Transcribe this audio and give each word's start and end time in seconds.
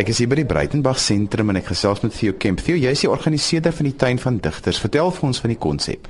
Ek 0.00 0.08
is 0.08 0.20
hier 0.22 0.30
by 0.32 0.38
die 0.38 0.48
Breitenberg 0.48 0.96
sentrum 0.96 1.50
en 1.52 1.58
ek 1.60 1.66
gesels 1.74 2.00
met 2.00 2.14
Theo 2.16 2.32
Kemp. 2.40 2.62
Theo, 2.64 2.78
jy 2.80 2.94
is 2.94 3.02
die 3.04 3.10
organiseerder 3.10 3.74
van 3.76 3.88
die 3.90 3.98
tuin 4.00 4.20
van 4.22 4.38
digters. 4.40 4.80
Vertel 4.80 5.12
vir 5.12 5.26
ons 5.28 5.40
van 5.44 5.52
die 5.52 5.58
konsep. 5.60 6.08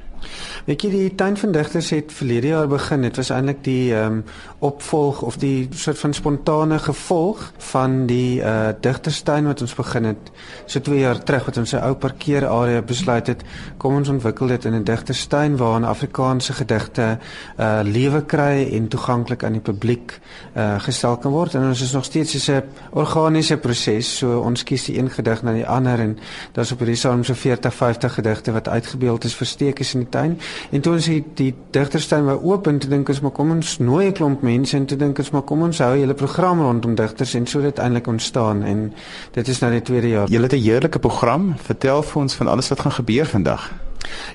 Weet 0.66 0.82
jy 0.82 0.90
die 0.90 1.14
tuin 1.14 1.36
van 1.36 1.52
digters 1.52 1.90
het 1.90 2.12
verlede 2.12 2.52
jaar 2.52 2.68
begin. 2.68 3.02
Dit 3.02 3.16
was 3.16 3.30
eintlik 3.30 3.64
die 3.64 3.94
ehm 3.94 4.20
um, 4.20 4.24
opvolg 4.60 5.22
of 5.22 5.38
die 5.40 5.68
soort 5.72 5.98
van 5.98 6.12
spontane 6.12 6.78
gevolg 6.78 7.52
van 7.72 8.06
die 8.06 8.40
uh 8.40 8.68
digterstuin 8.80 9.46
wat 9.48 9.60
ons 9.60 9.74
begin 9.74 10.04
het. 10.04 10.30
So 10.66 10.80
2 10.80 10.98
jaar 11.00 11.22
terug 11.24 11.44
wat 11.44 11.56
ons 11.56 11.72
'n 11.72 11.82
ou 11.82 11.94
parkeerarea 11.94 12.82
besluit 12.82 13.26
het 13.26 13.42
kom 13.76 13.94
ons 13.94 14.08
ontwikkel 14.08 14.46
dit 14.46 14.64
in 14.64 14.74
'n 14.74 14.84
digterstuin 14.84 15.56
waar 15.56 15.84
Afrikaanse 15.84 16.52
gedigte 16.52 17.18
uh 17.58 17.80
lewe 17.82 18.24
kry 18.24 18.68
en 18.72 18.88
toeganklik 18.88 19.44
aan 19.44 19.52
die 19.52 19.60
publiek 19.60 20.20
uh 20.56 20.80
gestel 20.80 21.16
kan 21.16 21.32
word. 21.32 21.54
En 21.54 21.68
ons 21.68 21.80
is 21.80 21.92
nog 21.92 22.04
steeds 22.04 22.48
'n 22.48 22.62
organiese 22.90 23.56
proses. 23.56 24.18
So 24.18 24.40
ons 24.40 24.64
kies 24.64 24.84
die 24.84 24.98
een 24.98 25.10
gedig 25.10 25.42
na 25.42 25.52
die 25.52 25.66
ander 25.66 25.98
en 25.98 26.18
daar's 26.52 26.72
op 26.72 26.78
hierdie 26.78 26.96
saam 26.96 27.24
so 27.24 27.34
40 27.34 27.74
50 27.74 28.14
gedigte 28.14 28.52
wat 28.52 28.68
uitgebeeld 28.68 29.24
is 29.24 29.34
versteek 29.34 29.78
is 29.80 29.94
in 29.94 30.00
die 30.00 30.09
tuin 30.10 30.38
en 30.70 30.80
toe 30.80 30.92
ons 30.92 31.06
die, 31.06 31.24
die 31.34 31.54
digterstuin 31.70 32.24
wou 32.24 32.38
oop 32.52 32.66
en 32.66 32.78
toe 32.78 32.90
dink 32.90 33.08
ons 33.08 33.20
maar 33.20 33.34
kom 33.36 33.50
ons 33.50 33.78
nooi 33.78 34.06
'n 34.06 34.12
klomp 34.12 34.42
mense 34.42 34.76
en 34.76 34.86
toe 34.86 34.98
dink 34.98 35.18
ons 35.18 35.30
maar 35.30 35.42
kom 35.42 35.62
ons 35.62 35.78
hou 35.78 35.92
'n 35.94 36.00
hele 36.00 36.14
program 36.14 36.60
rondom 36.60 36.94
digters 36.94 37.34
en 37.34 37.46
so 37.46 37.60
dit 37.60 37.78
eintlik 37.78 38.06
ontstaan 38.06 38.62
en 38.62 38.92
dit 39.32 39.48
is 39.48 39.60
nou 39.60 39.72
die 39.72 39.82
tweede 39.82 40.08
jaar. 40.08 40.28
Julle 40.28 40.48
het 40.48 40.52
'n 40.52 40.62
heerlike 40.62 40.98
program. 40.98 41.54
Vertel 41.56 42.02
vir 42.02 42.22
ons 42.22 42.34
van 42.34 42.48
alles 42.48 42.68
wat 42.68 42.80
gaan 42.80 42.92
gebeur 42.92 43.26
vandag. 43.26 43.89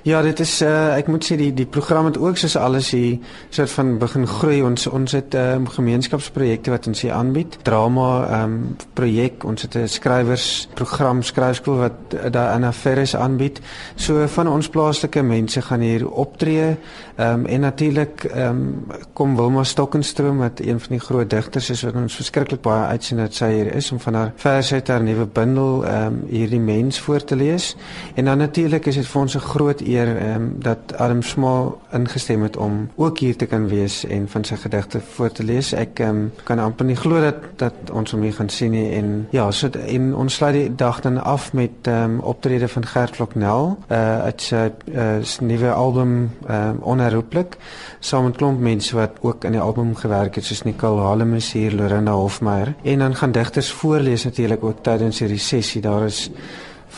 Ja, 0.05 0.21
dit 0.21 0.39
is 0.39 0.61
uh, 0.61 0.93
ek 0.93 1.07
moet 1.09 1.25
sê 1.25 1.35
die 1.39 1.49
die 1.55 1.65
program 1.65 2.05
het 2.05 2.17
ook 2.21 2.37
soos 2.37 2.55
alles 2.61 2.91
hier 2.93 3.17
soort 3.49 3.71
van 3.73 3.95
begin 3.97 4.27
groei. 4.29 4.59
Ons 4.61 4.85
ons 4.87 5.15
het 5.17 5.33
um, 5.33 5.65
gemeenskapsprojekte 5.65 6.69
wat 6.69 6.87
ons 6.87 7.01
hier 7.01 7.15
aanbied. 7.17 7.57
Drama 7.65 8.09
ehm 8.25 8.43
um, 8.43 8.75
projek, 8.93 9.43
ons 9.43 9.65
het 9.65 9.75
'n 9.75 9.87
skrywersprogram 9.87 11.23
skryfskool 11.23 11.77
wat 11.77 12.13
uh, 12.13 12.29
daar 12.31 12.53
Anna 12.53 12.71
Ferris 12.71 13.15
aanbied. 13.15 13.61
So 13.95 14.27
van 14.27 14.47
ons 14.47 14.69
plaaslike 14.69 15.21
mense 15.21 15.61
gaan 15.61 15.79
hier 15.79 16.09
optree. 16.09 16.77
Ehm 17.15 17.33
um, 17.33 17.45
en 17.45 17.59
natuurlik 17.59 18.23
ehm 18.23 18.49
um, 18.49 18.85
kom 19.13 19.35
Wilma 19.35 19.63
Stokkenstroom 19.63 20.37
wat 20.37 20.59
een 20.59 20.79
van 20.79 20.89
die 20.89 20.99
groot 20.99 21.29
digters 21.29 21.69
is 21.69 21.81
wat 21.81 21.95
ons 21.95 22.15
verskriklik 22.15 22.61
baie 22.61 22.85
uitsien 22.85 23.17
dat 23.17 23.33
sy 23.33 23.49
hier 23.53 23.73
is 23.73 23.91
om 23.91 23.99
van 23.99 24.13
haar 24.13 24.31
verse 24.35 24.73
uit 24.73 24.87
haar 24.87 25.03
nuwe 25.03 25.25
bundel 25.25 25.85
ehm 25.85 26.05
um, 26.05 26.23
hierdie 26.29 26.59
mens 26.59 26.99
voor 26.99 27.23
te 27.23 27.35
lees. 27.35 27.75
En 28.13 28.25
dan 28.25 28.37
natuurlik 28.37 28.85
is 28.85 28.95
dit 28.95 29.07
vir 29.07 29.21
ons 29.21 29.35
'n 29.35 29.39
groot 29.55 29.81
eer 29.81 30.09
um, 30.35 30.49
dat 30.59 30.97
Adam 30.97 31.21
Small 31.21 31.71
ingestem 31.95 32.43
het 32.43 32.57
om 32.57 32.89
ook 32.95 33.19
hier 33.19 33.35
te 33.37 33.45
kan 33.45 33.67
wees 33.71 34.03
en 34.05 34.27
van 34.29 34.43
sy 34.43 34.57
gedigte 34.59 34.99
voor 35.15 35.31
te 35.31 35.43
lees. 35.47 35.71
Ek 35.73 36.01
um, 36.03 36.25
kan 36.43 36.59
amper 36.59 36.87
nie 36.87 36.97
glo 36.99 37.21
dat 37.23 37.43
dat 37.61 37.91
ons 37.91 38.11
hom 38.11 38.25
hier 38.25 38.35
gaan 38.35 38.51
sien 38.51 38.73
nie 38.75 38.89
en 38.97 39.27
ja, 39.31 39.47
so 39.55 39.71
en 39.71 40.11
ons 40.15 40.35
sluit 40.35 40.55
die 40.57 40.75
dag 40.75 40.99
dan 41.05 41.21
af 41.23 41.51
met 41.55 41.87
um, 41.91 42.19
optrede 42.19 42.67
van 42.71 42.85
Gert 42.91 43.15
Kloknel 43.15 43.77
uh 43.89 44.03
uit 44.25 44.41
sy 44.41 44.67
uh, 44.91 45.21
nuwe 45.41 45.71
album 45.71 46.13
um, 46.49 46.77
onherroepelik 46.81 47.57
saam 47.99 48.27
met 48.29 48.37
klomp 48.39 48.61
mense 48.63 48.95
wat 48.95 49.17
ook 49.21 49.45
aan 49.45 49.57
die 49.57 49.61
album 49.61 49.95
gewerk 49.95 50.35
het 50.39 50.45
soos 50.47 50.63
Nicole 50.65 51.01
Halemus 51.01 51.51
hier, 51.53 51.75
Lorena 51.75 52.15
Hofmeyer 52.17 52.73
en 52.83 53.03
dan 53.03 53.15
gaan 53.15 53.31
digters 53.35 53.71
voorlees 53.71 54.23
natuurlik 54.23 54.63
ook 54.63 54.83
tydens 54.83 55.19
hierdie 55.19 55.41
sessie. 55.41 55.81
Daar 55.81 56.05
is 56.05 56.29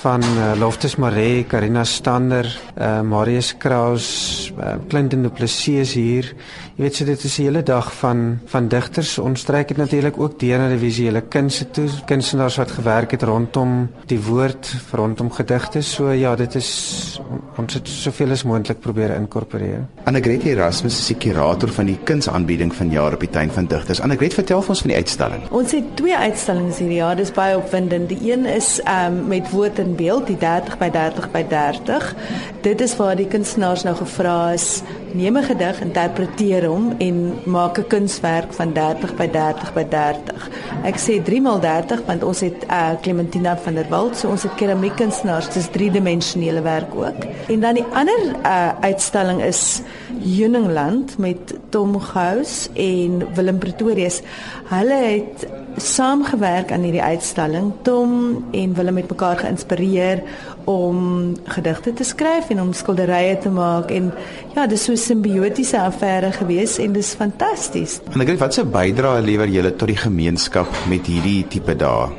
van 0.02 0.22
uh, 0.22 0.54
Loftus 0.60 0.96
Maree, 0.96 1.44
Karina 1.50 1.84
Stander, 1.84 2.46
uh, 2.78 3.02
Marius 3.02 3.56
Kraus, 3.58 4.52
uh, 4.58 4.78
Clinton 4.88 5.24
Du 5.24 5.30
Plessis 5.30 5.94
hier. 5.98 6.36
Jy 6.78 6.84
weet 6.86 6.98
so 7.00 7.06
dit 7.10 7.24
is 7.26 7.38
'n 7.40 7.42
hele 7.42 7.64
dag 7.64 7.94
van 7.94 8.40
van 8.46 8.68
digters. 8.68 9.18
Ons 9.18 9.44
trek 9.44 9.68
dit 9.68 9.78
natuurlik 9.78 10.20
ook 10.20 10.40
deur 10.40 10.60
na 10.60 10.68
die 10.70 10.78
visuele 10.78 11.22
kunste 11.22 11.66
toe. 11.72 11.88
Kunstenaars 12.06 12.56
wat 12.56 12.72
gewerk 12.72 13.12
het 13.12 13.24
rondom 13.24 13.90
die 14.06 14.20
woord, 14.22 14.76
rondom 14.92 15.32
gedigte. 15.32 15.82
So 15.82 16.12
ja, 16.12 16.36
dit 16.36 16.56
is 16.56 17.20
ons 17.56 17.74
het 17.74 17.88
soveel 17.88 18.32
as 18.32 18.44
moontlik 18.44 18.80
probeer 18.80 19.16
inkorporeer. 19.16 19.88
Annegret 20.04 20.44
Erasmus 20.44 21.00
is 21.00 21.08
die 21.08 21.16
kurator 21.16 21.70
van 21.70 21.86
die 21.86 21.98
kunsaanbieding 22.04 22.76
van 22.76 22.92
jaar 22.92 23.14
op 23.14 23.20
die 23.20 23.30
tuin 23.30 23.50
van 23.52 23.66
digters. 23.66 24.02
Annegret, 24.02 24.34
vertel 24.34 24.62
vir 24.62 24.70
ons 24.70 24.80
van 24.80 24.90
die 24.90 24.98
uitstalling. 24.98 25.50
Ons 25.50 25.72
het 25.72 25.96
twee 25.96 26.16
uitstallings 26.16 26.78
hierdie 26.78 26.98
jaar. 26.98 27.16
Dis 27.16 27.32
baie 27.32 27.58
opwindend. 27.58 28.10
Die 28.10 28.32
een 28.32 28.46
is 28.46 28.82
um, 28.86 29.28
met 29.28 29.50
woord 29.50 29.80
en 29.80 29.96
beeld, 29.96 30.28
die 30.28 30.38
30 30.38 30.78
by 30.78 30.90
30 30.90 31.32
by 31.32 31.44
30. 31.50 32.16
Dit 32.62 32.82
is 32.82 32.96
waar 32.96 33.16
die 33.16 33.28
kunstenaars 33.28 33.84
nou 33.84 33.96
gevra 33.96 34.52
is 34.52 34.84
neem 35.18 35.38
'n 35.38 35.44
gedig, 35.44 35.82
interpreteer 35.82 36.66
hom 36.70 36.94
en 36.98 37.18
maak 37.46 37.78
'n 37.80 37.88
kunswerk 37.88 38.54
van 38.54 38.74
30 38.74 39.16
by 39.16 39.28
30 39.28 39.74
by 39.74 39.86
30. 39.90 40.50
Ek 40.84 40.98
sê 40.98 41.22
3x30 41.22 42.06
want 42.06 42.24
ons 42.24 42.40
het 42.40 42.66
uh, 42.70 42.94
Clementina 43.02 43.58
van 43.58 43.74
der 43.74 43.90
Walt, 43.90 44.18
so 44.18 44.30
ons 44.30 44.44
het 44.44 44.56
keramiekkunstenaars, 44.56 45.50
dis 45.54 45.70
driedimensionele 45.70 46.62
werk 46.62 46.96
ook. 46.96 47.26
En 47.48 47.60
dan 47.60 47.74
die 47.74 47.86
ander 47.94 48.36
uh, 48.46 48.70
uitstalling 48.82 49.42
is 49.44 49.82
Juningland 50.22 51.18
met 51.18 51.54
Tom 51.70 52.00
Gous 52.00 52.70
en 52.74 53.28
Willem 53.34 53.58
Pretorius. 53.58 54.22
Hulle 54.70 54.94
het 54.94 55.48
saamgewerk 55.78 56.72
aan 56.72 56.86
hierdie 56.86 57.04
uitstalling. 57.04 57.72
Tom 57.86 58.12
en 58.52 58.74
Willem 58.74 58.98
het 58.98 59.10
mekaar 59.10 59.38
geïnspireer 59.38 60.24
om 60.66 61.36
gedigte 61.54 61.94
te 61.94 62.04
skryf 62.04 62.50
en 62.54 62.62
om 62.62 62.74
skilderye 62.74 63.38
te 63.42 63.50
maak 63.54 63.92
en 63.94 64.12
ja, 64.56 64.68
dis 64.68 64.84
so 64.84 64.92
'n 64.92 64.98
simbiotiese 64.98 65.80
affære 65.80 66.32
gewees 66.32 66.78
en 66.78 66.94
dis 66.94 67.14
fantasties. 67.14 68.00
En 68.14 68.22
ek 68.22 68.28
weet 68.28 68.40
wat 68.40 68.54
se 68.54 68.66
bydrae 68.66 69.22
lewer 69.22 69.48
julle 69.48 69.76
tot 69.76 69.88
die 69.88 69.98
gemeenskap 69.98 70.68
met 70.90 71.06
hierdie 71.06 71.46
tipe 71.48 71.76
dae? 71.76 72.10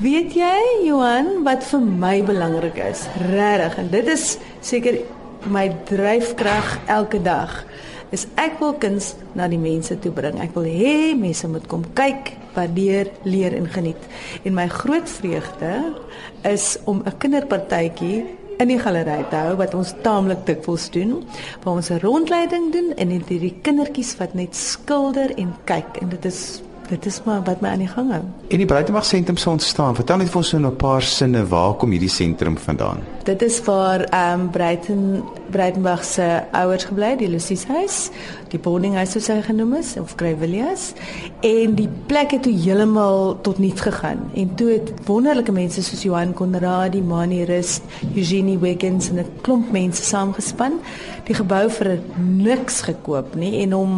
Weet 0.00 0.34
jy, 0.34 0.86
Johan, 0.86 1.44
wat 1.44 1.64
vir 1.64 1.80
my 1.80 2.22
belangrik 2.22 2.76
is? 2.76 3.06
Regtig, 3.30 3.78
en 3.78 3.90
dit 3.90 4.08
is 4.08 4.38
seker 4.60 4.98
my 5.46 5.68
dryfkrag 5.84 6.78
elke 6.86 7.22
dag 7.22 7.64
is 8.10 8.26
ek 8.36 8.60
wil 8.60 8.74
kuns 8.74 9.14
na 9.34 9.48
die 9.48 9.58
mense 9.58 9.98
toe 9.98 10.12
bring. 10.12 10.40
Ek 10.40 10.54
wil 10.54 10.68
hê 10.68 11.14
mense 11.18 11.48
moet 11.48 11.66
kom 11.66 11.84
kyk, 11.94 12.32
waardeer, 12.54 13.10
leer 13.24 13.54
en 13.56 13.66
geniet. 13.66 14.08
En 14.44 14.54
my 14.54 14.68
groot 14.68 15.08
vreugde 15.08 15.94
is 16.42 16.76
om 16.84 17.02
'n 17.04 17.18
kinderpartytjie 17.18 18.24
in 18.58 18.68
die 18.68 18.78
galery 18.78 19.24
te 19.30 19.36
hou 19.36 19.56
wat 19.56 19.74
ons 19.74 19.94
taamlik 20.02 20.46
dikwels 20.46 20.90
doen, 20.90 21.24
waar 21.62 21.74
ons 21.74 21.90
'n 21.90 22.00
rondleiding 22.00 22.72
doen 22.72 22.92
en 22.96 23.08
net 23.08 23.28
hierdie 23.28 23.56
kindertjies 23.62 24.16
wat 24.16 24.34
net 24.34 24.56
skilder 24.56 25.34
en 25.36 25.54
kyk 25.64 26.00
en 26.00 26.08
dit 26.08 26.24
is 26.24 26.62
dit 26.88 27.06
is 27.06 27.20
maar 27.24 27.42
wat 27.42 27.60
my 27.60 27.68
aan 27.68 27.78
die 27.84 27.88
gang 27.88 28.10
hou. 28.12 28.22
En 28.48 28.58
die 28.58 28.66
Breitenberg 28.66 29.04
sentrum 29.04 29.36
sou 29.36 29.54
ontstaan. 29.54 29.94
Vertel 29.94 30.16
net 30.22 30.30
vir 30.32 30.36
ons 30.36 30.48
so 30.48 30.58
'n 30.58 30.76
paar 30.76 31.02
sinne 31.02 31.46
waar 31.48 31.74
kom 31.74 31.90
hierdie 31.90 32.08
sentrum 32.08 32.58
vandaan? 32.58 33.02
Dit 33.24 33.42
is 33.42 33.60
waar 33.64 34.00
ehm 34.00 34.40
um, 34.40 34.50
Breiten 34.50 35.22
Breitenberg 35.50 36.04
se 36.04 36.42
ouers 36.52 36.84
gebly 36.84 37.10
het, 37.10 37.18
die 37.18 37.28
Lucies 37.28 37.64
huis, 37.64 38.10
die 38.48 38.58
boarding 38.58 38.94
house 38.94 39.12
soos 39.12 39.28
hy 39.28 39.42
genoem 39.42 39.74
is 39.74 39.94
of 40.00 40.14
Greyvilliers 40.16 40.92
en 41.40 41.74
die 41.74 41.88
plek 42.06 42.30
het 42.30 42.42
toe 42.42 42.52
heeltemal 42.52 43.40
tot 43.40 43.58
niks 43.58 43.80
gegaan. 43.80 44.30
En 44.34 44.54
toe 44.54 44.70
het 44.70 44.92
wonderlike 45.06 45.52
mense 45.52 45.82
soos 45.82 46.02
Johan 46.02 46.34
Konradi, 46.34 47.02
Mani 47.02 47.44
Rust, 47.44 47.82
Eugenie 48.14 48.58
Wiggins 48.58 49.08
en 49.08 49.18
'n 49.18 49.26
klomp 49.40 49.72
mense 49.72 50.02
saamgespan 50.02 50.80
die 51.26 51.34
gebou 51.34 51.68
vir 51.70 51.98
niks 52.18 52.82
gekoop 52.88 53.34
nie 53.40 53.62
en 53.62 53.72
hom 53.72 53.94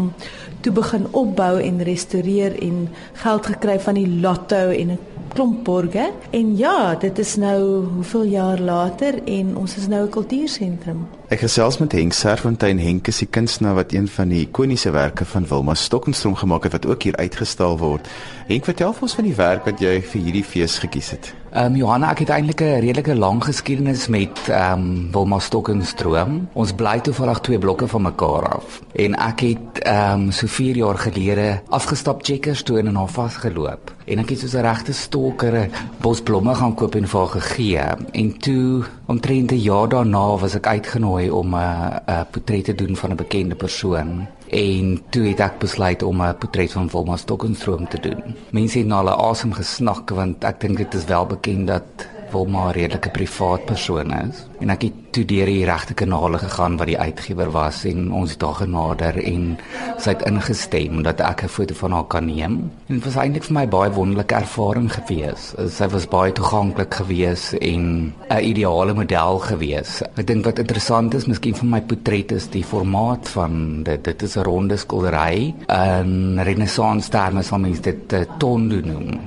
toe 0.62 0.72
begin 0.72 1.06
opbou 1.12 1.56
en 1.62 1.82
restoreer 1.86 2.54
en 2.62 2.88
geld 3.22 3.46
gekry 3.52 3.78
van 3.82 3.98
die 3.98 4.08
lotto 4.22 4.70
en 4.70 4.90
'n 4.96 4.98
klomp 5.36 5.64
borge. 5.64 6.12
En 6.30 6.56
ja, 6.56 6.94
dit 6.94 7.18
is 7.18 7.36
nou 7.36 7.84
hoeveel 7.84 8.22
jaar 8.22 8.60
later 8.60 9.18
en 9.24 9.56
ons 9.56 9.76
is 9.76 9.86
nou 9.86 10.04
'n 10.04 10.10
kultuursentrum. 10.10 11.06
Ek 11.28 11.40
gesels 11.42 11.78
met 11.78 11.92
Henk 11.92 12.12
Serfontein. 12.12 12.78
Henk 12.78 13.06
is 13.06 13.18
die 13.18 13.26
kunstenaar 13.26 13.74
wat 13.74 13.92
een 13.92 14.08
van 14.08 14.28
die 14.28 14.40
ikoniese 14.46 14.90
werke 14.90 15.24
van 15.24 15.46
Wilma 15.48 15.74
Stokenstroom 15.74 16.34
gemaak 16.34 16.62
het 16.62 16.72
wat 16.72 16.86
ook 16.86 17.02
hier 17.02 17.16
uitgestal 17.16 17.78
word. 17.78 18.08
Henk, 18.46 18.64
vertel 18.64 18.92
vir 18.92 19.02
ons 19.02 19.14
van 19.14 19.24
die 19.24 19.34
werk 19.34 19.64
wat 19.64 19.80
jy 19.80 20.02
vir 20.02 20.22
hierdie 20.22 20.44
fees 20.44 20.78
gekies 20.78 21.10
het. 21.10 21.34
Ehm 21.56 21.72
um, 21.72 21.76
Johanna, 21.76 22.10
ek 22.10 22.18
het 22.18 22.28
eintlik 22.28 22.60
'n 22.60 22.80
redelike 22.84 23.14
lang 23.16 23.44
geskiedenis 23.44 24.06
met 24.08 24.38
ehm 24.48 24.72
um, 24.72 25.12
Wilma 25.12 25.38
Stokkenstroom. 25.38 26.48
Ons 26.52 26.72
bly 26.72 27.00
toevallig 27.00 27.40
twee 27.40 27.58
blokke 27.58 27.88
van 27.88 28.02
mekaar 28.02 28.48
af. 28.48 28.82
En 28.92 29.14
ek 29.14 29.40
het 29.40 29.78
ehm 29.82 30.20
um, 30.20 30.30
so 30.30 30.46
4 30.46 30.76
jaar 30.76 30.98
gelede 30.98 31.62
afgestap 31.68 32.24
Checkers 32.24 32.62
toe 32.62 32.78
en 32.78 32.86
in 32.86 32.94
haar 32.94 33.08
vasgeloop. 33.08 33.94
En 34.04 34.18
ek 34.18 34.28
het 34.28 34.38
soos 34.38 34.54
'n 34.54 34.60
regte 34.60 34.92
stalker 35.26 35.54
'n 35.54 35.70
bos 36.00 36.20
blomme 36.20 36.54
gaan 36.54 36.74
koop 36.74 36.94
en 36.94 37.08
vir 37.08 37.20
haar 37.20 37.40
gegee. 37.40 37.80
En 38.12 38.38
toe 38.38 38.84
omtrent 39.06 39.50
'n 39.52 39.62
jaar 39.70 39.88
daarna 39.88 40.36
was 40.38 40.54
ek 40.54 40.66
uitgenooi 40.66 41.30
om 41.30 41.54
'n 41.54 42.00
'n 42.06 42.26
portret 42.30 42.64
te 42.64 42.74
doen 42.74 42.96
van 42.96 43.10
'n 43.10 43.16
bekende 43.16 43.54
persoon. 43.54 44.26
En 44.48 45.02
toe 45.10 45.26
het 45.28 45.40
ek 45.40 45.58
besluit 45.58 46.02
om 46.02 46.22
'n 46.22 46.38
portret 46.38 46.72
van 46.72 46.88
Wilma 46.92 47.16
Stokkenstroom 47.16 47.88
te 47.88 48.00
doen. 48.00 48.22
Mense 48.50 48.78
het 48.78 48.86
na 48.86 48.96
hulle 48.96 49.16
asem 49.16 49.52
gesnak 49.52 50.10
want 50.10 50.44
ek 50.44 50.60
dink 50.60 50.76
dit 50.76 50.94
is 50.94 51.04
wel 51.04 51.26
bekend 51.26 51.66
dat 51.66 52.08
Wilma 52.32 52.68
'n 52.68 52.72
redelike 52.72 53.10
privaat 53.10 53.64
persoon 53.64 54.12
is 54.12 54.46
en 54.60 54.70
ek 54.70 54.82
het 54.82 54.92
toe 55.16 55.24
deur 55.24 55.46
die 55.46 55.64
regte 55.64 55.94
kanale 55.94 56.38
gegaan 56.38 56.76
wat 56.76 56.86
die 56.90 56.98
uitgewer 56.98 57.50
was 57.50 57.84
en 57.84 58.12
ons 58.12 58.30
het 58.30 58.40
daar 58.40 58.58
genader 58.60 59.16
en 59.22 59.58
sy 59.98 60.10
het 60.12 60.24
ingestem 60.28 61.02
dat 61.02 61.20
ek 61.20 61.44
'n 61.44 61.48
foto 61.48 61.74
van 61.74 61.92
haar 61.92 62.04
kan 62.04 62.26
neem. 62.26 62.70
En 62.88 62.94
dit 62.94 63.04
was 63.04 63.16
eintlik 63.16 63.44
vir 63.44 63.54
my 63.54 63.66
baie 63.68 63.90
wonderlike 63.90 64.34
ervaring 64.34 64.92
gewees. 64.92 65.54
Sy 65.68 65.88
was 65.88 66.08
baie 66.08 66.32
toeganklik 66.32 66.94
gewees 66.94 67.54
en 67.60 68.12
'n 68.30 68.42
ideale 68.42 68.94
model 68.94 69.38
gewees. 69.38 70.02
Ek 70.16 70.26
dink 70.26 70.44
wat 70.44 70.58
interessant 70.58 71.14
is, 71.14 71.26
miskien 71.26 71.54
vir 71.54 71.66
my 71.66 71.80
portret 71.80 72.32
is 72.32 72.48
die 72.48 72.64
formaat 72.64 73.28
van 73.28 73.82
dit. 73.82 74.04
Dit 74.04 74.22
is 74.22 74.36
'n 74.36 74.42
ronde 74.42 74.76
skildery. 74.76 75.54
In 75.68 76.40
renessans 76.40 77.08
terme 77.08 77.42
sal 77.42 77.58
mens 77.58 77.80
dit 77.80 78.12
'n 78.12 78.26
tondo 78.38 78.80
noem. 78.80 79.20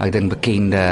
Ek 0.00 0.14
dink 0.14 0.30
bekende 0.32 0.82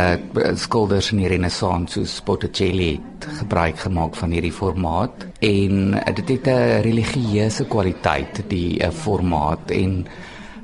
skilders 0.60 1.06
in 1.14 1.22
die 1.22 1.28
renessans 1.32 1.94
soos 1.96 2.18
Botticelli 2.26 2.90
het 2.98 3.26
gebruik 3.38 3.78
gemaak 3.80 4.16
van 4.20 4.34
hierdie 4.36 4.52
formaat. 4.52 5.22
En 5.40 5.94
dit 5.96 6.28
het 6.28 6.48
'n 6.52 6.82
religieuse 6.84 7.64
kwaliteit 7.64 8.42
die 8.48 8.76
uh, 8.84 8.90
formaat. 8.90 9.70
En 9.70 10.04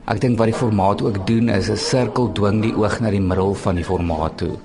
ek 0.04 0.20
dink 0.20 0.36
wat 0.38 0.50
die 0.52 0.60
formaat 0.60 1.00
ook 1.02 1.26
doen 1.26 1.48
is 1.48 1.70
'n 1.70 1.76
sirkel 1.76 2.32
dwing 2.32 2.60
die 2.62 2.74
oog 2.76 3.00
na 3.00 3.10
die 3.10 3.20
middel 3.20 3.54
van 3.54 3.74
die 3.74 3.84
formaat 3.84 4.36
toe. 4.36 4.58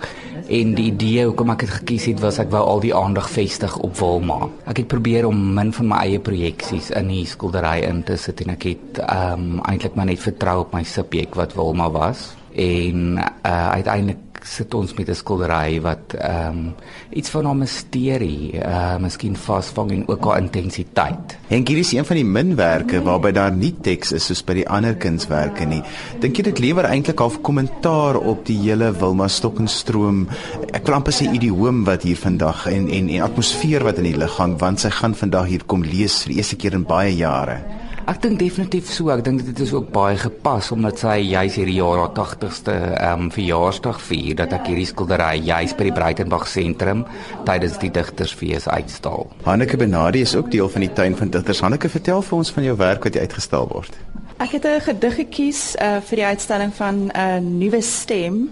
En 0.49 0.75
die 0.75 0.91
idee 0.91 1.25
hoekom 1.25 1.49
ek 1.49 1.59
dit 1.59 1.69
gekies 1.69 2.05
het 2.05 2.19
was 2.19 2.39
ek 2.39 2.51
wou 2.51 2.65
al 2.65 2.79
die 2.79 2.95
aandag 2.95 3.29
vestig 3.29 3.77
op 3.77 3.95
Wilma. 3.97 4.49
Ek 4.65 4.77
het 4.77 4.87
probeer 4.87 5.25
om 5.25 5.53
min 5.53 5.71
van 5.73 5.87
my 5.87 5.97
eie 6.03 6.19
projeksies 6.19 6.89
in 6.91 7.07
die 7.07 7.25
skildery 7.25 7.79
in 7.87 8.03
te 8.03 8.17
sit 8.17 8.41
en 8.41 8.49
ek 8.49 8.63
het 8.63 8.99
um 9.07 9.61
eintlik 9.63 9.95
maar 9.95 10.05
net 10.05 10.19
vertrou 10.19 10.59
op 10.59 10.73
my 10.73 10.83
subjek 10.83 11.35
wat 11.35 11.55
Wilma 11.55 11.89
was 11.91 12.38
en 12.55 13.17
uh, 13.17 13.69
uiteindelik 13.69 14.29
sit 14.43 14.73
ons 14.73 14.93
met 14.93 15.09
'n 15.09 15.15
skildery 15.15 15.81
wat 15.81 16.13
ehm 16.13 16.57
um, 16.57 16.75
iets 17.09 17.29
van 17.29 17.47
'n 17.47 17.57
misterie, 17.57 18.53
uh 18.53 18.97
miskien 18.97 19.35
vasvang 19.35 19.91
en 19.91 20.07
ook 20.07 20.25
haar 20.25 20.41
intensiteit. 20.41 21.37
Henk, 21.47 21.67
hier 21.67 21.77
is 21.77 21.91
een 21.91 22.05
van 22.05 22.15
die 22.15 22.25
minwerke 22.25 23.01
waarby 23.01 23.31
daar 23.31 23.51
nie 23.51 23.75
teks 23.81 24.11
is 24.11 24.25
soos 24.25 24.43
by 24.43 24.53
die 24.53 24.69
ander 24.69 24.95
kunswerke 24.95 25.65
nie. 25.65 25.83
Dink 26.19 26.37
jy 26.37 26.43
dit 26.43 26.59
lewer 26.59 26.85
eintlik 26.85 27.19
half 27.19 27.41
kommentaar 27.41 28.15
op 28.15 28.45
die 28.45 28.57
hele 28.57 28.91
Wilma 28.91 29.27
Stokkenstroom? 29.27 30.27
Ek 30.73 30.85
wil 30.85 30.95
amper 30.95 31.13
sê 31.13 31.31
idioom 31.33 31.83
wat 31.85 32.03
hier 32.03 32.17
vandag 32.17 32.67
en 32.67 32.89
en 32.89 33.09
en 33.09 33.21
atmosfeer 33.21 33.83
wat 33.83 33.97
in 33.97 34.03
die 34.03 34.17
lig 34.17 34.37
hang 34.37 34.59
want 34.59 34.79
sy 34.79 34.89
gaan 34.89 35.15
vandag 35.15 35.45
hier 35.45 35.63
kom 35.65 35.83
lees 35.83 36.23
vir 36.23 36.33
die 36.33 36.37
eerste 36.37 36.55
keer 36.55 36.73
in 36.73 36.83
baie 36.83 37.15
jare. 37.15 37.78
Ek 38.09 38.23
dink 38.23 38.39
definitief 38.41 38.87
so. 38.89 39.11
Ek 39.13 39.21
dink 39.21 39.43
dit 39.45 39.59
is 39.61 39.69
ook 39.75 39.91
baie 39.93 40.15
gepas 40.17 40.71
omdat 40.73 40.97
sy 40.97 41.19
juis 41.27 41.57
hierdie 41.59 41.75
jaar 41.77 41.99
haar 42.01 42.13
80ste 42.17 42.73
ehm 42.73 43.25
um, 43.27 43.31
verjaarsdag 43.33 43.99
vier 44.01 44.37
dat 44.39 44.53
ek 44.57 44.71
hierdie 44.71 44.87
skildery 44.89 45.43
juis 45.45 45.75
by 45.77 45.85
die 45.85 45.93
Breitenberg 45.93 46.47
sentrum 46.49 47.03
tydens 47.45 47.75
die 47.77 47.91
digtersfees 47.93 48.65
uitstal. 48.65 49.27
Hanneke 49.45 49.77
Benadi 49.77 50.23
is 50.25 50.33
ook 50.39 50.49
deel 50.49 50.71
van 50.73 50.87
die 50.87 50.89
tuin 50.97 51.17
van 51.19 51.29
digters. 51.29 51.61
Hanneke, 51.61 51.91
vertel 51.93 52.23
vir 52.25 52.37
ons 52.39 52.51
van 52.55 52.65
jou 52.65 52.73
werk 52.79 53.05
wat 53.05 53.13
jy 53.13 53.27
uitgestal 53.27 53.69
word. 53.69 53.99
Ek 54.41 54.55
het 54.57 54.65
'n 54.65 54.81
gedig 54.87 55.15
gekies 55.15 55.61
uh, 55.77 55.99
vir 56.01 56.15
die 56.23 56.25
uitstalling 56.25 56.73
van 56.73 56.95
'n 56.95 57.11
uh, 57.13 57.37
nuwe 57.45 57.81
stem 57.81 58.49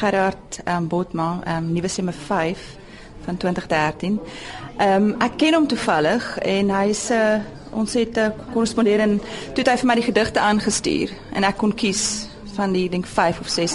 Gerard 0.00 0.62
um, 0.64 0.88
Botma, 0.88 1.42
um, 1.44 1.72
nuwe 1.72 1.88
stemme 1.88 2.12
5 2.12 2.56
van 3.26 3.36
2013. 3.36 4.16
Ehm 4.78 5.02
um, 5.02 5.14
ek 5.20 5.36
ken 5.36 5.54
hom 5.54 5.66
toevallig 5.66 6.38
en 6.38 6.70
hy's 6.70 7.10
'n 7.10 7.20
uh, 7.20 7.63
ons 7.74 7.94
het 7.94 8.16
'n 8.16 8.18
uh, 8.18 8.52
korrespondeer 8.52 9.00
en 9.00 9.18
toe 9.52 9.62
het 9.62 9.68
hy 9.68 9.76
vir 9.76 9.86
my 9.86 9.94
die 9.94 10.10
gedigte 10.10 10.40
aangestuur 10.40 11.10
en 11.32 11.44
ek 11.44 11.56
kon 11.56 11.74
kies 11.74 12.28
van 12.54 12.72
die 12.72 12.88
dink 12.88 13.06
5 13.06 13.40
of 13.40 13.48
6. 13.48 13.74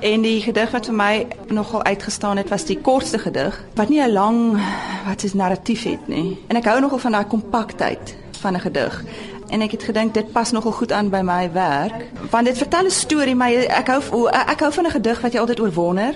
En 0.00 0.22
die 0.22 0.40
gedig 0.40 0.70
wat 0.70 0.86
vir 0.86 0.94
my 0.94 1.26
nogal 1.48 1.82
uitgestaan 1.82 2.36
het 2.36 2.48
was 2.48 2.64
die 2.64 2.78
kortste 2.78 3.18
gedig 3.18 3.64
wat 3.74 3.88
nie 3.88 4.00
'n 4.00 4.12
lang 4.12 4.60
wat 5.06 5.22
is 5.22 5.34
narratief 5.34 5.82
het 5.82 6.08
nie. 6.08 6.38
En 6.48 6.56
ek 6.56 6.64
hou 6.64 6.80
nogal 6.80 6.98
van 6.98 7.12
daai 7.12 7.26
kompaktheid 7.26 8.16
van 8.40 8.54
'n 8.54 8.60
gedig. 8.60 9.04
En 9.48 9.60
ek 9.60 9.70
het 9.70 9.82
gedink 9.82 10.14
dit 10.14 10.32
pas 10.32 10.50
nogal 10.50 10.72
goed 10.72 10.92
aan 10.92 11.08
by 11.08 11.20
my 11.20 11.52
werk 11.52 12.04
want 12.30 12.46
dit 12.46 12.58
vertel 12.58 12.84
'n 12.84 12.90
storie 12.90 13.34
maar 13.34 13.52
ek 13.52 13.86
hou 13.86 14.28
ek 14.28 14.60
hou 14.60 14.72
van 14.72 14.86
'n 14.86 14.90
gedig 14.90 15.20
wat 15.20 15.32
jy 15.32 15.40
altyd 15.40 15.60
oorwonder 15.60 16.14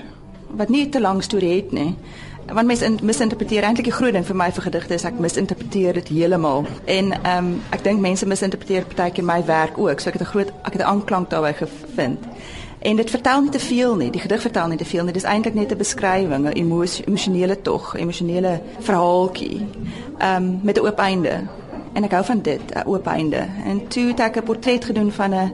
wat 0.50 0.68
nie 0.68 0.88
te 0.88 1.00
lank 1.00 1.22
storie 1.22 1.56
het 1.56 1.72
nie 1.72 1.96
want 2.52 2.66
mense 2.66 2.90
misinterpreteer 3.02 3.62
eintlik 3.62 3.88
die 3.88 3.94
groot 3.94 4.12
ding 4.12 4.26
vir 4.26 4.36
my 4.36 4.50
vir 4.54 4.62
gedigte 4.68 4.94
is 4.94 5.04
ek 5.08 5.18
misinterpreteer 5.22 5.98
dit 5.98 6.08
heeltemal 6.14 6.66
en 6.84 7.12
ehm 7.12 7.46
um, 7.46 7.48
ek 7.74 7.82
dink 7.84 8.00
mense 8.00 8.26
misinterpreteer 8.26 8.86
partykeer 8.86 9.26
my 9.26 9.40
werk 9.46 9.78
ook 9.78 10.00
so 10.00 10.10
ek 10.10 10.18
het 10.18 10.22
'n 10.22 10.32
groot 10.34 10.52
ek 10.62 10.72
het 10.72 10.82
'n 10.82 10.90
aanklank 10.92 11.30
daarbey 11.30 11.54
gevind. 11.54 12.20
En 12.78 12.96
dit 12.96 13.10
vertel 13.10 13.40
nie 13.40 13.50
te 13.50 13.58
veel 13.58 13.96
nie 13.96 14.10
die 14.10 14.20
gedig 14.20 14.40
vertel 14.40 14.68
nie 14.68 14.78
te 14.78 14.84
veel 14.84 15.04
nie 15.04 15.12
dis 15.12 15.24
eintlik 15.24 15.54
net 15.54 15.72
'n 15.72 15.76
beskrywing 15.76 16.46
'n 16.46 16.56
emosionele 17.06 17.62
tog 17.62 17.96
emosionele 17.96 18.60
verhaaltjie 18.78 19.66
ehm 20.18 20.42
um, 20.42 20.60
met 20.62 20.76
'n 20.76 20.86
oop 20.86 20.98
einde. 20.98 21.42
En 21.92 22.04
ek 22.04 22.10
hou 22.10 22.24
van 22.24 22.42
dit 22.42 22.60
'n 22.74 22.86
oop 22.86 23.06
einde. 23.06 23.46
En 23.64 23.88
toe 23.88 24.06
het 24.08 24.20
ek 24.20 24.36
'n 24.36 24.42
portret 24.42 24.84
gedoen 24.84 25.12
van 25.12 25.34
'n 25.34 25.52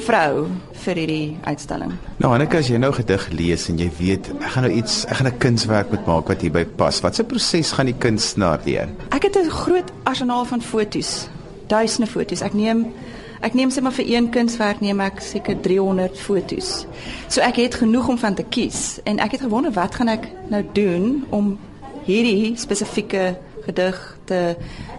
vrou 0.00 0.46
vir 0.84 0.98
hierdie 1.02 1.36
uitstalling. 1.44 1.92
Nou 2.22 2.32
Annika, 2.34 2.58
as 2.58 2.68
jy 2.70 2.78
nou 2.80 2.92
gedig 2.96 3.28
lees 3.36 3.68
en 3.70 3.78
jy 3.78 3.88
weet 3.98 4.30
ek 4.32 4.48
gaan 4.54 4.66
nou 4.66 4.72
iets, 4.74 5.04
ek 5.06 5.20
gaan 5.20 5.28
'n 5.28 5.38
kunswerk 5.38 5.90
moet 5.90 6.06
maak 6.06 6.28
wat 6.28 6.40
hierby 6.40 6.64
pas. 6.64 7.00
Wat 7.00 7.18
'n 7.18 7.26
proses 7.26 7.72
gaan 7.72 7.86
die 7.86 7.98
kunstenaar 7.98 8.60
deur? 8.64 8.88
Ek 9.10 9.22
het 9.22 9.36
'n 9.36 9.50
groot 9.50 9.90
arsenaal 10.04 10.44
van 10.44 10.62
fotos. 10.62 11.28
Duisende 11.66 12.06
fotos. 12.06 12.42
Ek 12.42 12.54
neem 12.54 12.92
ek 13.40 13.54
neem 13.54 13.70
sommer 13.70 13.92
vir 13.92 14.06
een 14.06 14.30
kunswerk 14.30 14.80
neem 14.80 15.00
ek 15.00 15.20
seker 15.20 15.60
300 15.60 16.18
fotos. 16.18 16.86
So 17.28 17.40
ek 17.40 17.56
het 17.56 17.74
genoeg 17.74 18.08
om 18.08 18.18
van 18.18 18.34
te 18.34 18.42
kies 18.42 19.00
en 19.04 19.18
ek 19.18 19.30
het 19.30 19.40
gewonder 19.40 19.72
wat 19.72 19.94
gaan 19.94 20.08
ek 20.08 20.28
nou 20.48 20.62
doen 20.72 21.24
om 21.30 21.58
hierdie 22.04 22.56
spesifieke 22.56 23.36
gedig 23.66 24.16
te 24.24 24.56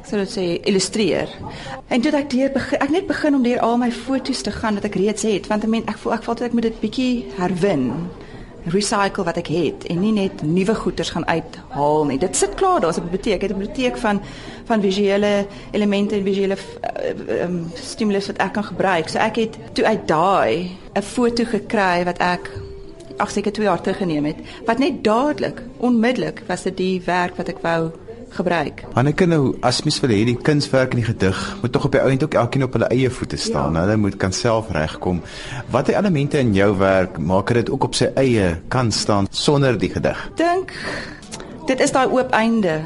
sou 0.07 0.19
dit 0.21 0.31
sê 0.31 0.45
illustreer. 0.69 1.29
En 1.87 2.01
toe 2.01 2.11
ek 2.17 2.29
deur 2.29 2.51
begin, 2.51 2.79
ek 2.79 2.89
net 2.89 3.07
begin 3.07 3.35
om 3.35 3.43
deur 3.43 3.59
al 3.59 3.77
my 3.77 3.91
foto's 3.91 4.41
te 4.41 4.51
gaan 4.51 4.79
wat 4.79 4.85
ek 4.85 4.95
reeds 4.95 5.23
het 5.27 5.47
want 5.47 5.63
ek 5.63 5.89
ek 5.89 5.97
voel 5.97 6.13
ek 6.13 6.23
voel 6.23 6.45
ek 6.47 6.53
moet 6.53 6.69
dit 6.69 6.79
bietjie 6.83 7.13
herwin 7.37 7.89
recycle 8.71 9.25
wat 9.27 9.37
ek 9.41 9.49
het 9.51 9.85
en 9.91 9.99
nie 9.99 10.13
net 10.15 10.41
nuwe 10.47 10.75
goeders 10.75 11.11
gaan 11.13 11.25
uithaal 11.27 12.05
nie. 12.07 12.17
Dit 12.19 12.35
sit 12.35 12.53
klaar 12.55 12.79
daar's 12.81 12.97
'n 12.97 13.09
biblioteek, 13.09 13.41
het 13.41 13.51
'n 13.51 13.57
biblioteek 13.57 13.97
van 13.97 14.21
van 14.65 14.81
visuele 14.81 15.45
elemente 15.71 16.15
en 16.15 16.23
visuele 16.23 16.55
uh, 16.55 17.43
um, 17.43 17.71
stimulus 17.73 18.27
wat 18.27 18.37
ek 18.37 18.53
kan 18.53 18.63
gebruik. 18.63 19.09
So 19.09 19.17
ek 19.17 19.35
het 19.35 19.57
toe 19.73 19.85
uit 19.85 20.07
daai 20.07 20.77
'n 20.95 21.01
foto 21.01 21.43
gekry 21.43 22.03
wat 22.03 22.17
ek 22.17 22.49
ag 23.17 23.31
seker 23.31 23.51
2 23.51 23.65
jaar 23.65 23.81
terug 23.81 23.97
geneem 23.97 24.25
het. 24.25 24.37
Wat 24.65 24.77
net 24.77 25.03
dadelik, 25.03 25.61
onmiddellik 25.77 26.43
was 26.47 26.63
dit 26.63 26.77
die 26.77 27.01
werk 27.05 27.35
wat 27.35 27.47
ek 27.47 27.61
wou 27.61 27.91
gebruik. 28.37 28.83
Anneke 28.99 29.27
nou 29.29 29.55
as 29.61 29.81
mens 29.85 29.99
wil 30.03 30.13
hê 30.13 30.23
die 30.27 30.37
kunswerk 30.37 30.95
en 30.95 31.01
die 31.01 31.07
gedig 31.07 31.41
moet 31.61 31.73
tog 31.73 31.85
op 31.85 31.95
die 31.95 32.01
ount 32.01 32.23
ook 32.23 32.37
elkeen 32.43 32.67
op 32.67 32.77
hulle 32.77 32.89
eie 32.93 33.09
voete 33.09 33.37
staan. 33.37 33.77
Ja. 33.77 33.85
Hulle 33.85 33.97
moet 33.97 34.17
kan 34.21 34.33
self 34.33 34.71
regkom. 34.73 35.21
Watter 35.73 35.97
elemente 35.97 36.39
in 36.39 36.53
jou 36.57 36.71
werk 36.77 37.17
maak 37.17 37.53
dit 37.53 37.69
ook 37.69 37.89
op 37.89 37.95
sy 37.95 38.09
eie 38.19 38.57
kan 38.73 38.91
staan 38.91 39.27
sonder 39.29 39.77
die 39.79 39.91
gedig? 39.93 40.29
Dink 40.39 40.73
dit 41.67 41.79
is 41.79 41.93
daai 41.95 42.07
oop 42.11 42.33
einde 42.35 42.81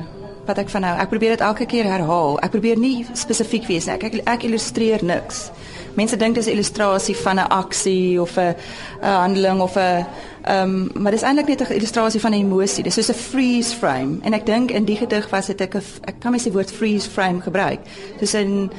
wat 0.47 0.61
ek 0.61 0.69
van 0.71 0.85
nou. 0.85 0.93
Ek 0.99 1.09
probeer 1.11 1.35
dit 1.35 1.43
elke 1.43 1.65
keer 1.69 1.89
herhaal. 1.89 2.37
Ek 2.43 2.53
probeer 2.53 2.79
nie 2.79 3.05
spesifiek 3.17 3.67
wees 3.67 3.87
nie. 3.87 3.97
Ek 3.97 4.07
ek, 4.09 4.21
ek 4.37 4.47
illustreer 4.47 5.03
niks. 5.03 5.49
Mense 5.97 6.17
dink 6.17 6.35
dis 6.35 6.45
'n 6.45 6.53
illustrasie 6.53 7.15
van 7.15 7.39
'n 7.39 7.49
aksie 7.49 8.21
of 8.21 8.37
'n 8.37 8.55
'n 9.01 9.19
handeling 9.23 9.61
of 9.61 9.75
'n 9.75 10.05
ehm 10.43 10.61
um, 10.61 10.89
maar 11.01 11.11
dis 11.11 11.21
eintlik 11.21 11.47
net 11.47 11.69
'n 11.69 11.73
illustrasie 11.73 12.19
van 12.19 12.31
'n 12.31 12.45
emosie. 12.45 12.83
Dis 12.83 12.93
soos 12.93 13.09
'n 13.09 13.13
freeze 13.13 13.75
frame. 13.75 14.17
En 14.21 14.33
ek 14.33 14.45
dink 14.45 14.71
in 14.71 14.85
die 14.85 14.95
gedig 14.95 15.29
was 15.29 15.45
dit 15.45 15.61
ek 15.61 15.75
ek 15.75 16.19
kan 16.19 16.31
my 16.31 16.37
se 16.37 16.51
woord 16.51 16.71
freeze 16.71 17.09
frame 17.09 17.41
gebruik. 17.41 17.79
Dis 18.19 18.33
'n 18.33 18.69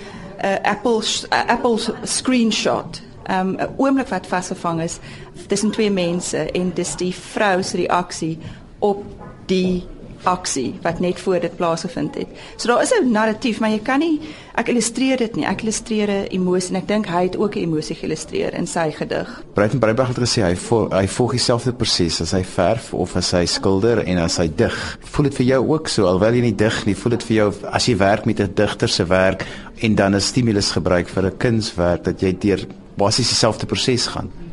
'n 0.42 0.58
Apple 0.62 1.02
uh, 1.32 1.46
Apple 1.46 1.78
screenshot. 2.02 3.02
Ehm 3.26 3.48
um, 3.48 3.56
'n 3.56 3.75
oomblik 3.76 4.08
wat 4.08 4.26
vasgevang 4.26 4.80
is 4.82 4.98
tussen 5.46 5.70
twee 5.70 5.90
mense 5.90 6.50
en 6.52 6.72
dis 6.75 6.96
die 6.96 7.14
vrou 7.14 7.62
se 7.62 7.76
reaksie 7.76 8.38
op 8.78 9.04
die 9.46 9.87
aksie 10.22 10.75
wat 10.82 11.00
net 11.00 11.20
voor 11.20 11.40
dit 11.40 11.56
plaasgevind 11.56 12.14
het. 12.14 12.28
So 12.56 12.68
daar 12.68 12.82
is 12.82 12.92
'n 12.92 13.10
narratief, 13.10 13.60
maar 13.60 13.70
jy 13.70 13.78
kan 13.78 13.98
nie 13.98 14.20
ek 14.54 14.68
illustreer 14.68 15.16
dit 15.16 15.37
nie. 15.37 15.44
Ek 15.44 15.62
illustreer 15.62 16.10
'n 16.10 16.26
emosie 16.30 16.75
en 16.75 16.76
ek 16.76 16.88
dink 16.88 17.06
hy 17.06 17.22
het 17.22 17.37
ook 17.37 17.54
'n 17.54 17.58
emosie 17.58 17.96
geïllustreer 17.96 18.54
in 18.54 18.66
sy 18.66 18.90
gedig. 18.90 19.42
Breiten 19.54 19.78
Breiberg 19.78 20.08
het 20.08 20.18
gesê 20.18 20.42
hy 20.42 20.56
vol, 20.56 20.88
hy 20.90 21.06
volg 21.06 21.30
dieselfde 21.30 21.72
proses 21.72 22.20
as 22.20 22.30
hy 22.30 22.44
verf 22.44 22.94
of 22.94 23.16
as 23.16 23.30
hy 23.30 23.44
skilder 23.44 23.98
en 23.98 24.18
as 24.18 24.37
hy 24.37 24.50
dig. 24.56 24.98
Voel 25.00 25.25
dit 25.25 25.34
vir 25.34 25.46
jou 25.46 25.68
ook 25.68 25.88
so 25.88 26.06
alhoewel 26.06 26.34
jy 26.34 26.40
nie 26.40 26.54
dig 26.54 26.87
nie, 26.87 26.96
voel 26.96 27.10
dit 27.10 27.22
vir 27.22 27.37
jou 27.37 27.52
as 27.72 27.87
jy 27.87 27.96
werk 27.96 28.25
met 28.25 28.40
'n 28.40 28.54
digter 28.54 28.88
se 28.88 29.04
werk 29.04 29.46
en 29.80 29.94
dan 29.94 30.14
'n 30.14 30.20
stimulus 30.20 30.70
gebruik 30.70 31.08
vir 31.08 31.25
'n 31.25 31.37
kunswerk 31.38 32.04
dat 32.04 32.20
jy 32.20 32.38
deur 32.38 32.66
basies 32.96 33.28
dieselfde 33.28 33.66
proses 33.66 34.06
gaan? 34.06 34.47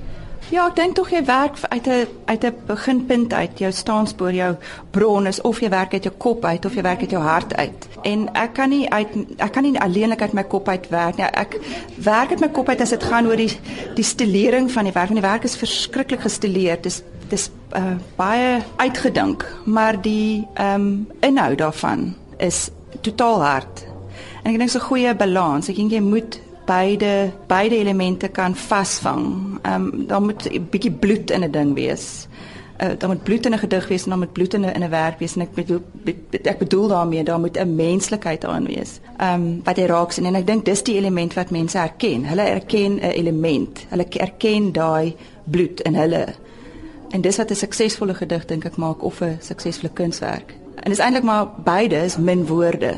Ja, 0.56 0.70
ek 0.70 0.78
dink 0.78 0.94
tog 0.96 1.10
jy 1.12 1.20
werk 1.28 1.58
uit 1.68 1.88
'n 1.88 2.08
uit 2.32 2.44
'n 2.46 2.56
beginpunt 2.68 3.34
uit, 3.34 3.60
jou 3.60 3.72
staanspoor, 3.72 4.32
jou 4.32 4.56
bron 4.92 5.28
is 5.28 5.42
of 5.42 5.60
jy 5.60 5.70
werk 5.70 5.94
uit 5.94 6.04
jou 6.04 6.14
kop 6.18 6.46
uit 6.46 6.66
of 6.66 6.76
jy 6.76 6.82
werk 6.82 7.00
uit 7.00 7.12
jou 7.12 7.22
hart 7.22 7.56
uit. 7.56 7.88
En 8.04 8.30
ek 8.34 8.54
kan 8.54 8.70
nie 8.70 8.90
uit 8.90 9.08
ek 9.38 9.52
kan 9.52 9.64
nie 9.64 9.80
alleenlik 9.80 10.22
uit 10.22 10.34
my 10.34 10.44
kop 10.44 10.70
uit 10.70 10.90
werk 10.90 11.18
nie. 11.18 11.26
Ek 11.26 11.60
werk 11.98 12.30
uit 12.30 12.40
my 12.40 12.48
kop 12.48 12.70
uit 12.70 12.82
as 12.82 12.90
dit 12.90 13.04
gaan 13.04 13.28
oor 13.28 13.36
die 13.36 13.60
die 13.96 14.04
stilering 14.04 14.72
van 14.72 14.84
die 14.84 14.94
werk. 14.94 15.10
Want 15.10 15.22
die 15.22 15.30
werk 15.30 15.44
is 15.44 15.58
verskriklik 15.58 16.22
gestileerd. 16.22 16.84
Dis 16.84 17.04
dis 17.30 17.50
uh, 17.76 17.98
baie 18.16 18.62
uitgedink, 18.76 19.46
maar 19.66 20.02
die 20.02 20.48
ehm 20.54 20.82
um, 20.82 21.08
inhoud 21.20 21.58
daarvan 21.58 22.16
is 22.38 22.70
totaal 23.02 23.42
hard. 23.42 23.86
En 24.44 24.54
ek 24.54 24.58
dink 24.58 24.70
so 24.70 24.80
'n 24.80 24.88
goeie 24.88 25.16
balans. 25.16 25.70
Ek 25.70 25.76
dink 25.76 25.92
jy 25.92 26.02
moet 26.02 26.40
beide 26.66 27.32
beide 27.48 27.78
elemente 27.78 28.28
kan 28.28 28.56
vasvang. 28.56 29.60
Ehm 29.62 29.74
um, 29.74 30.08
daar 30.08 30.22
moet 30.22 30.50
'n 30.50 30.68
bietjie 30.70 30.92
bloed 30.92 31.32
in 31.32 31.44
'n 31.44 31.52
ding 31.52 31.74
wees. 31.74 32.28
Uh, 32.84 32.90
daar 32.98 33.10
moet 33.10 33.24
bloed 33.24 33.46
in 33.46 33.54
'n 33.54 33.58
gedig 33.58 33.88
wees 33.88 34.04
en 34.04 34.10
dan 34.10 34.20
moet 34.20 34.34
bloed 34.34 34.54
in 34.54 34.62
'n 34.62 34.74
in 34.74 34.84
'n 34.84 34.90
werk 34.90 35.20
wees 35.20 35.36
en 35.36 35.42
ek 35.42 35.54
bedoel 35.54 35.82
ek 36.44 36.58
bedoel 36.58 36.88
daarmee 36.88 37.24
daar 37.24 37.40
moet 37.40 37.58
'n 37.58 37.76
menslikheid 37.76 38.46
aan 38.46 38.66
wees. 38.66 39.00
Ehm 39.18 39.34
um, 39.34 39.62
wat 39.64 39.78
jy 39.78 39.86
raak 39.86 40.12
sien 40.12 40.26
en 40.26 40.36
ek 40.36 40.48
dink 40.48 40.66
dis 40.66 40.84
die 40.84 40.96
element 40.96 41.34
wat 41.34 41.50
mense 41.50 41.78
herken. 41.78 42.26
Hulle 42.26 42.42
erken 42.42 42.96
'n 42.96 43.00
element. 43.00 43.86
Hulle 43.90 44.06
erken 44.10 44.72
daai 44.72 45.16
bloed 45.44 45.82
in 45.82 45.96
hulle. 45.96 46.26
En 47.10 47.22
dis 47.22 47.38
wat 47.38 47.50
'n 47.50 47.56
suksesvolle 47.56 48.14
gedig 48.14 48.46
dink 48.46 48.66
ek 48.66 48.76
maak 48.76 49.04
of 49.04 49.22
'n 49.22 49.38
suksesvolle 49.40 49.94
kunswerk. 49.94 50.54
En 50.76 50.90
dis 50.90 51.00
eintlik 51.00 51.24
maar 51.24 51.48
beide 51.64 51.96
is 51.96 52.18
min 52.18 52.46
woorde 52.46 52.96